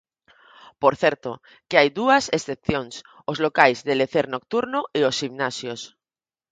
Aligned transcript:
Por 0.81 0.93
certo, 1.03 1.31
que 1.69 1.79
hai 1.79 1.89
dúas 1.99 2.25
excepcións, 2.37 2.93
os 3.31 3.37
locais 3.45 3.79
de 3.87 3.93
lecer 4.01 4.25
nocturno 4.35 4.79
e 4.97 4.99
os 5.09 5.17
ximnasios. 5.21 5.81